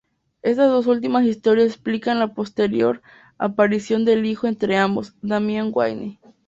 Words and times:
Estas 0.41 0.67
dos 0.71 0.87
últimas 0.87 1.25
historias 1.25 1.67
explican 1.67 2.17
la 2.17 2.33
posterior 2.33 3.03
aparición 3.37 4.03
del 4.03 4.25
hijo 4.25 4.47
entre 4.47 4.75
ambos: 4.75 5.13
Damian 5.21 5.69
Wayne. 5.71 6.19